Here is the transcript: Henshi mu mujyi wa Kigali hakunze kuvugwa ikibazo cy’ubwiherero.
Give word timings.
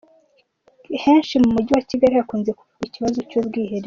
Henshi 1.03 1.33
mu 1.43 1.49
mujyi 1.55 1.71
wa 1.77 1.83
Kigali 1.89 2.13
hakunze 2.19 2.49
kuvugwa 2.57 2.85
ikibazo 2.89 3.19
cy’ubwiherero. 3.29 3.79